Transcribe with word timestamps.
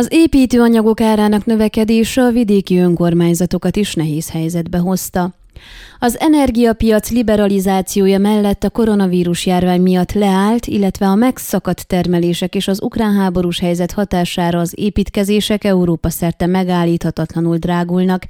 Az 0.00 0.08
építőanyagok 0.10 1.00
árának 1.00 1.44
növekedése 1.44 2.22
a 2.22 2.30
vidéki 2.30 2.78
önkormányzatokat 2.78 3.76
is 3.76 3.94
nehéz 3.94 4.30
helyzetbe 4.30 4.78
hozta. 4.78 5.39
Az 6.02 6.20
energiapiac 6.20 7.10
liberalizációja 7.10 8.18
mellett 8.18 8.64
a 8.64 8.70
koronavírus 8.70 9.46
járvány 9.46 9.80
miatt 9.80 10.12
leállt, 10.12 10.66
illetve 10.66 11.06
a 11.06 11.14
megszakadt 11.14 11.86
termelések 11.86 12.54
és 12.54 12.68
az 12.68 12.82
ukrán 12.82 13.14
háborús 13.14 13.60
helyzet 13.60 13.92
hatására 13.92 14.58
az 14.58 14.72
építkezések 14.76 15.64
Európa 15.64 16.10
szerte 16.10 16.46
megállíthatatlanul 16.46 17.56
drágulnak. 17.56 18.22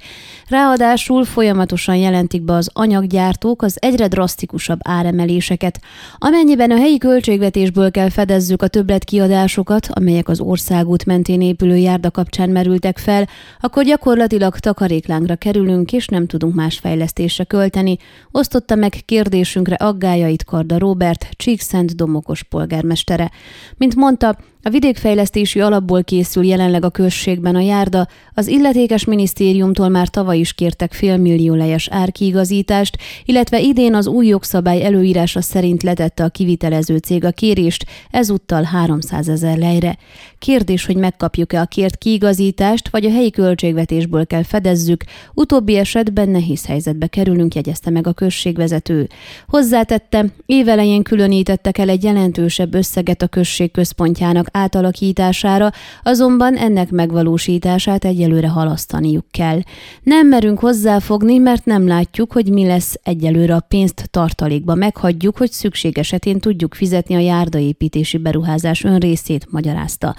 Ráadásul 0.47 1.25
folyamatosan 1.25 1.95
jelentik 1.95 2.41
be 2.41 2.53
az 2.53 2.69
anyaggyártók 2.73 3.61
az 3.61 3.77
egyre 3.79 4.07
drasztikusabb 4.07 4.79
áremeléseket. 4.83 5.79
Amennyiben 6.17 6.71
a 6.71 6.77
helyi 6.77 6.97
költségvetésből 6.97 7.91
kell 7.91 8.09
fedezzük 8.09 8.61
a 8.61 8.67
többletkiadásokat, 8.67 9.87
amelyek 9.91 10.29
az 10.29 10.39
országút 10.39 11.05
mentén 11.05 11.41
épülő 11.41 11.75
járda 11.75 12.11
kapcsán 12.11 12.49
merültek 12.49 12.97
fel, 12.97 13.27
akkor 13.59 13.83
gyakorlatilag 13.83 14.57
takaréklángra 14.57 15.35
kerülünk, 15.35 15.93
és 15.93 16.07
nem 16.07 16.27
tudunk 16.27 16.55
más 16.55 16.79
fejlesztésre 17.21 17.43
költeni, 17.43 17.97
osztotta 18.31 18.75
meg 18.75 18.93
kérdésünkre 19.05 19.75
aggájait 19.75 20.43
Karda 20.43 20.77
Robert, 20.77 21.29
Csíkszent 21.31 21.95
Domokos 21.95 22.43
polgármestere. 22.43 23.31
Mint 23.77 23.95
mondta, 23.95 24.37
a 24.63 24.69
vidékfejlesztési 24.69 25.59
alapból 25.61 26.03
készül 26.03 26.45
jelenleg 26.45 26.85
a 26.85 26.89
községben 26.89 27.55
a 27.55 27.59
járda, 27.59 28.07
az 28.33 28.47
illetékes 28.47 29.05
minisztériumtól 29.05 29.89
már 29.89 30.07
tavaly 30.07 30.37
is 30.37 30.53
kértek 30.53 30.93
félmillió 30.93 31.53
lejes 31.53 31.87
árkiigazítást, 31.89 32.97
illetve 33.25 33.59
idén 33.59 33.93
az 33.95 34.07
új 34.07 34.27
jogszabály 34.27 34.83
előírása 34.83 35.41
szerint 35.41 35.83
letette 35.83 36.23
a 36.23 36.29
kivitelező 36.29 36.97
cég 36.97 37.25
a 37.25 37.31
kérést, 37.31 37.85
ezúttal 38.11 38.63
300 38.63 39.29
ezer 39.29 39.57
lejre. 39.57 39.97
Kérdés, 40.39 40.85
hogy 40.85 40.95
megkapjuk-e 40.95 41.61
a 41.61 41.65
kért 41.65 41.97
kiigazítást, 41.97 42.89
vagy 42.89 43.05
a 43.05 43.11
helyi 43.11 43.31
költségvetésből 43.31 44.27
kell 44.27 44.43
fedezzük, 44.43 45.03
utóbbi 45.33 45.77
esetben 45.77 46.29
nehéz 46.29 46.65
helyzetbe 46.65 47.07
kerülünk, 47.11 47.55
jegyezte 47.55 47.89
meg 47.89 48.07
a 48.07 48.13
községvezető. 48.13 49.07
Hozzátette, 49.47 50.25
évelején 50.45 51.03
különítettek 51.03 51.77
el 51.77 51.89
egy 51.89 52.03
jelentősebb 52.03 52.73
összeget 52.73 53.21
a 53.21 53.27
község 53.27 53.71
központjának 53.71 54.47
átalakítására, 54.51 55.71
azonban 56.03 56.57
ennek 56.57 56.89
megvalósítását 56.89 58.05
egyelőre 58.05 58.47
halasztaniuk 58.47 59.25
kell. 59.31 59.59
Nem 60.03 60.27
merünk 60.27 60.59
hozzáfogni, 60.59 61.37
mert 61.37 61.65
nem 61.65 61.87
látjuk, 61.87 62.31
hogy 62.31 62.49
mi 62.49 62.65
lesz 62.65 62.95
egyelőre 63.03 63.55
a 63.55 63.59
pénzt 63.59 64.07
tartalékba. 64.11 64.75
Meghagyjuk, 64.75 65.37
hogy 65.37 65.51
szükség 65.51 65.97
esetén 65.97 66.39
tudjuk 66.39 66.73
fizetni 66.73 67.15
a 67.15 67.19
járdaépítési 67.19 68.17
beruházás 68.17 68.83
önrészét, 68.83 69.47
magyarázta. 69.49 70.15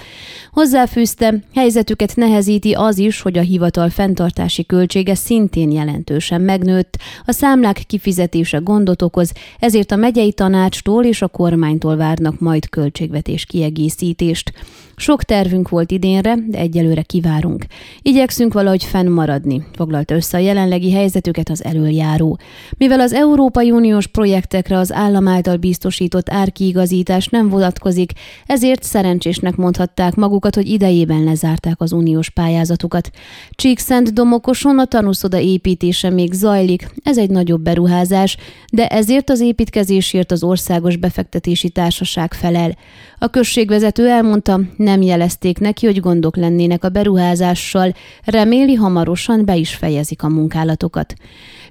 Hozzáfűzte, 0.50 1.34
helyzetüket 1.54 2.16
nehezíti 2.16 2.72
az 2.72 2.98
is, 2.98 3.20
hogy 3.20 3.38
a 3.38 3.42
hivatal 3.42 3.90
fenntartási 3.90 4.66
költsége 4.66 5.14
szintén 5.14 5.70
jelentősen 5.70 6.40
megnőtt, 6.40 6.81
a 7.24 7.32
számlák 7.32 7.82
kifizetése 7.86 8.58
gondot 8.58 9.02
okoz, 9.02 9.32
ezért 9.58 9.90
a 9.90 9.96
megyei 9.96 10.32
tanácstól 10.32 11.04
és 11.04 11.22
a 11.22 11.28
kormánytól 11.28 11.96
várnak 11.96 12.40
majd 12.40 12.68
költségvetés 12.68 13.44
kiegészítést. 13.44 14.52
Sok 14.96 15.22
tervünk 15.22 15.68
volt 15.68 15.90
idénre, 15.90 16.34
de 16.46 16.58
egyelőre 16.58 17.02
kivárunk. 17.02 17.64
Igyekszünk 18.02 18.52
valahogy 18.52 18.84
fennmaradni, 18.84 19.66
foglalta 19.72 20.14
össze 20.14 20.36
a 20.36 20.40
jelenlegi 20.40 20.92
helyzetüket 20.92 21.48
az 21.48 21.64
előjáró. 21.64 22.38
Mivel 22.76 23.00
az 23.00 23.12
Európai 23.12 23.70
Uniós 23.70 24.06
projektekre 24.06 24.78
az 24.78 24.92
állam 24.92 25.28
által 25.28 25.56
biztosított 25.56 26.30
árkiigazítás 26.30 27.26
nem 27.26 27.48
vonatkozik, 27.48 28.12
ezért 28.46 28.82
szerencsésnek 28.82 29.56
mondhatták 29.56 30.14
magukat, 30.14 30.54
hogy 30.54 30.68
idejében 30.68 31.24
lezárták 31.24 31.80
az 31.80 31.92
uniós 31.92 32.30
pályázatukat. 32.30 33.10
Csíkszent 33.50 34.12
Domokoson 34.12 34.78
a 34.78 34.84
tanúszoda 34.84 35.38
építése 35.38 36.10
még 36.10 36.32
zajlik, 36.32 36.71
ez 37.02 37.18
egy 37.18 37.30
nagyobb 37.30 37.60
beruházás, 37.62 38.36
de 38.72 38.86
ezért 38.86 39.30
az 39.30 39.40
építkezésért 39.40 40.32
az 40.32 40.42
Országos 40.42 40.96
Befektetési 40.96 41.68
Társaság 41.68 42.34
felel. 42.34 42.76
A 43.18 43.28
községvezető 43.28 44.08
elmondta, 44.08 44.60
nem 44.76 45.02
jelezték 45.02 45.58
neki, 45.58 45.86
hogy 45.86 46.00
gondok 46.00 46.36
lennének 46.36 46.84
a 46.84 46.88
beruházással, 46.88 47.94
reméli 48.24 48.74
hamarosan 48.74 49.44
be 49.44 49.56
is 49.56 49.74
fejezik 49.74 50.22
a 50.22 50.28
munkálatokat. 50.28 51.14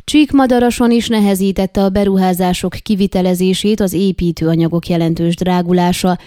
Csíkmadarason 0.03 0.91
is 0.91 1.07
nehezítette 1.07 1.84
a 1.84 1.90
beruházások 1.90 2.75
kivitelezését 2.81 3.79
az 3.79 3.94
építőanyagok 3.94 4.88
jelentős 4.88 5.35
drágulása. 5.35 6.17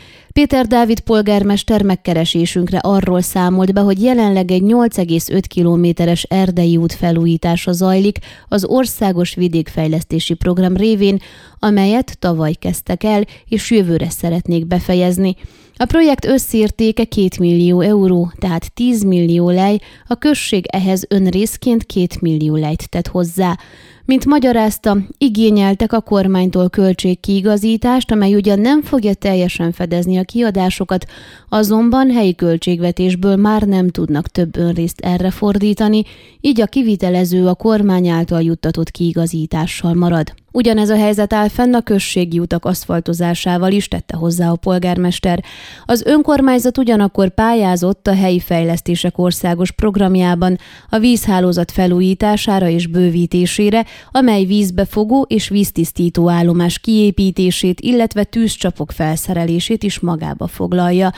Péter 0.40 0.66
Dávid 0.66 1.00
polgármester 1.00 1.82
megkeresésünkre 1.82 2.78
arról 2.78 3.20
számolt 3.20 3.72
be, 3.72 3.80
hogy 3.80 4.02
jelenleg 4.02 4.50
egy 4.50 4.62
8,5 4.62 5.42
kilométeres 5.48 6.22
erdei 6.22 6.76
út 6.76 6.92
felújítása 6.92 7.72
zajlik 7.72 8.18
az 8.48 8.64
Országos 8.64 9.34
Vidékfejlesztési 9.34 10.34
Program 10.34 10.76
révén, 10.76 11.18
amelyet 11.64 12.16
tavaly 12.18 12.52
kezdtek 12.52 13.04
el, 13.04 13.24
és 13.48 13.70
jövőre 13.70 14.10
szeretnék 14.10 14.66
befejezni. 14.66 15.36
A 15.76 15.84
projekt 15.84 16.24
összértéke 16.24 17.04
2 17.04 17.28
millió 17.38 17.80
euró, 17.80 18.32
tehát 18.38 18.72
10 18.72 19.02
millió 19.02 19.50
lej, 19.50 19.78
a 20.06 20.14
község 20.14 20.66
ehhez 20.66 21.04
önrészként 21.08 21.86
2 21.86 22.06
millió 22.20 22.56
lejt 22.56 22.88
tett 22.88 23.06
hozzá. 23.06 23.58
Mint 24.04 24.24
magyarázta, 24.24 24.96
igényeltek 25.18 25.92
a 25.92 26.00
kormánytól 26.00 26.70
költségkiigazítást, 26.70 28.10
amely 28.10 28.34
ugyan 28.34 28.60
nem 28.60 28.82
fogja 28.82 29.14
teljesen 29.14 29.72
fedezni 29.72 30.16
a 30.16 30.24
kiadásokat, 30.24 31.06
azonban 31.48 32.10
helyi 32.10 32.34
költségvetésből 32.34 33.36
már 33.36 33.62
nem 33.62 33.88
tudnak 33.88 34.28
több 34.28 34.56
önrészt 34.56 35.00
erre 35.00 35.30
fordítani, 35.30 36.02
így 36.40 36.60
a 36.60 36.66
kivitelező 36.66 37.46
a 37.46 37.54
kormány 37.54 38.08
által 38.08 38.42
juttatott 38.42 38.90
kiigazítással 38.90 39.94
marad. 39.94 40.43
Ugyanez 40.56 40.90
a 40.90 40.96
helyzet 40.96 41.32
áll 41.32 41.48
fenn 41.48 41.74
a 41.74 41.80
községi 41.80 42.38
utak 42.38 42.64
aszfaltozásával 42.64 43.72
is, 43.72 43.88
tette 43.88 44.16
hozzá 44.16 44.50
a 44.50 44.56
polgármester. 44.56 45.44
Az 45.84 46.02
önkormányzat 46.06 46.78
ugyanakkor 46.78 47.28
pályázott 47.28 48.06
a 48.06 48.14
helyi 48.14 48.40
fejlesztések 48.40 49.18
országos 49.18 49.70
programjában 49.70 50.58
a 50.88 50.98
vízhálózat 50.98 51.70
felújítására 51.70 52.68
és 52.68 52.86
bővítésére, 52.86 53.84
amely 54.10 54.44
vízbefogó 54.44 55.26
és 55.28 55.48
víztisztító 55.48 56.28
állomás 56.28 56.78
kiépítését, 56.78 57.80
illetve 57.80 58.24
tűzcsapok 58.24 58.92
felszerelését 58.92 59.82
is 59.82 60.00
magába 60.00 60.46
foglalja. 60.46 61.12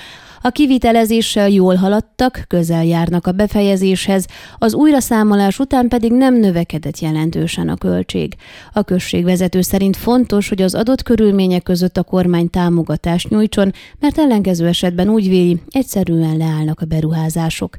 A 0.47 0.51
kivitelezéssel 0.51 1.49
jól 1.49 1.75
haladtak, 1.75 2.45
közel 2.49 2.85
járnak 2.85 3.27
a 3.27 3.33
befejezéshez, 3.33 4.27
az 4.59 4.75
újraszámolás 4.75 5.59
után 5.59 5.89
pedig 5.89 6.13
nem 6.13 6.35
növekedett 6.35 6.99
jelentősen 6.99 7.69
a 7.69 7.77
költség. 7.77 8.35
A 8.73 8.83
községvezető 9.27 9.61
szerint 9.61 9.97
fontos, 9.97 10.49
hogy 10.49 10.63
az 10.63 10.75
adott 10.75 11.03
körülmények 11.03 11.63
között 11.63 11.97
a 11.97 12.03
kormány 12.03 12.51
támogatást 12.51 13.29
nyújtson, 13.29 13.73
mert 14.01 14.19
ellenkező 14.19 14.67
esetben 14.67 15.09
úgy 15.09 15.29
véli, 15.29 15.63
egyszerűen 15.71 16.37
leállnak 16.37 16.81
a 16.81 16.85
beruházások. 16.85 17.77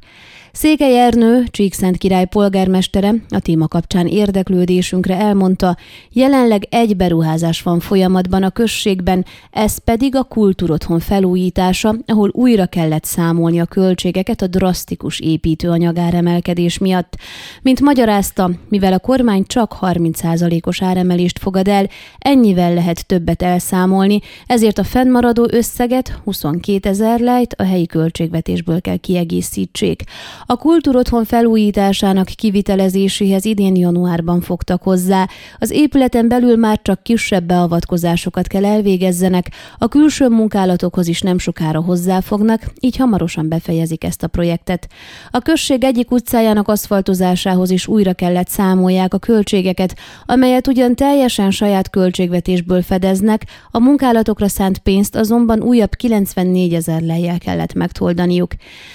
Székely 0.58 1.00
Ernő, 1.00 1.44
Csíkszent 1.52 1.98
király 1.98 2.26
polgármestere 2.26 3.14
a 3.30 3.40
téma 3.40 3.68
kapcsán 3.68 4.08
érdeklődésünkre 4.08 5.18
elmondta, 5.18 5.78
jelenleg 6.12 6.68
egy 6.70 6.96
beruházás 6.96 7.62
van 7.62 7.80
folyamatban 7.80 8.44
a 8.44 8.50
községben, 8.50 9.26
ez 9.52 9.78
pedig 9.78 10.16
a 10.16 10.24
kultúrotthon 10.24 11.00
felújítása, 11.00 11.96
ahol 12.06 12.30
újra 12.34 12.66
kellett 12.66 13.04
számolni 13.04 13.60
a 13.60 13.66
költségeket 13.66 14.42
a 14.42 14.48
drasztikus 14.48 15.20
építőanyag 15.20 15.98
áremelkedés 15.98 16.78
miatt. 16.78 17.16
Mint 17.62 17.82
magyarázta, 17.82 18.52
mivel 18.70 18.94
a 18.94 19.00
kormány 19.00 19.44
csak 19.46 19.78
30%-os 19.82 20.82
áremelést 20.82 21.40
fogad 21.40 21.68
el, 21.68 21.90
ennyivel 22.18 22.74
lehet 22.74 23.06
többet 23.06 23.42
elszámolni, 23.42 24.20
ezért 24.48 24.78
a 24.78 24.84
fennmaradó 24.84 25.48
összeget 25.52 26.20
22 26.24 26.90
ezer 26.90 27.20
lejt 27.20 27.54
a 27.54 27.64
helyi 27.64 27.86
költségvetésből 27.86 28.82
kell 28.82 28.98
kiegészítsék. 28.98 30.04
A 30.50 30.56
kultúrotthon 30.56 31.26
felújításának 31.26 32.26
kivitelezéséhez 32.26 33.46
idén 33.46 33.76
januárban 33.76 34.42
fogtak 34.42 34.84
hozzá. 34.84 35.28
Az 35.60 35.72
épületen 35.72 36.28
belül 36.28 36.56
már 36.56 36.80
csak 36.82 37.04
kisebb 37.04 37.44
beavatkozásokat 37.44 38.48
kell 38.48 38.66
elvégezzenek, 38.66 39.52
a 39.78 39.88
külső 39.88 40.28
munkálatokhoz 40.28 41.08
is 41.08 41.22
nem 41.22 41.38
sokára 41.38 41.82
hozzáfognak, 41.82 42.62
így 42.80 42.96
hamarosan 42.96 43.50
befejezik 43.50 44.04
ezt 44.04 44.24
a 44.24 44.28
projektet. 44.28 44.88
A 45.32 45.40
község 45.40 45.84
egyik 45.84 46.12
utcájának 46.12 46.68
aszfaltozásához 46.68 47.70
is 47.70 47.88
újra 47.88 48.14
kellett 48.14 48.48
számolják 48.48 49.14
a 49.14 49.20
költségeket, 49.20 49.96
amelyet 50.26 50.68
ugyan 50.68 50.96
teljesen 50.96 51.52
saját 51.52 51.90
költségvetésből 51.90 52.82
fedeznek, 52.82 53.46
a 53.72 53.80
munkálatokra 53.80 54.48
szánt 54.48 54.78
pénzt 54.78 55.16
azonban 55.16 55.62
újabb 55.62 55.96
94 55.96 56.74
ezer 56.74 57.02
lejjel 57.02 57.38
kellett 57.38 57.74
megtoldaniuk. 57.74 58.52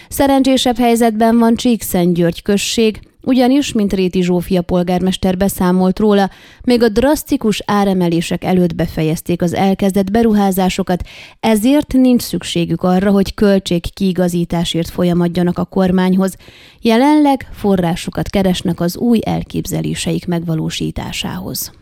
Szerencsésebb 0.08 0.76
helyzetben 0.76 1.40
van 1.42 1.54
Csíkszentgyörgy 1.54 2.42
község, 2.42 3.00
Ugyanis, 3.24 3.72
mint 3.72 3.92
Réti 3.92 4.22
Zsófia 4.22 4.62
polgármester 4.62 5.36
beszámolt 5.36 5.98
róla, 5.98 6.30
még 6.64 6.82
a 6.82 6.88
drasztikus 6.88 7.62
áremelések 7.66 8.44
előtt 8.44 8.74
befejezték 8.74 9.42
az 9.42 9.54
elkezdett 9.54 10.10
beruházásokat, 10.10 11.02
ezért 11.40 11.92
nincs 11.92 12.22
szükségük 12.22 12.82
arra, 12.82 13.10
hogy 13.10 13.34
költségkiigazításért 13.34 14.88
folyamadjanak 14.88 15.58
a 15.58 15.64
kormányhoz. 15.64 16.36
Jelenleg 16.80 17.48
forrásokat 17.52 18.28
keresnek 18.28 18.80
az 18.80 18.96
új 18.96 19.20
elképzeléseik 19.24 20.26
megvalósításához. 20.26 21.81